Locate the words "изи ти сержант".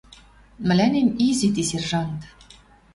1.27-2.19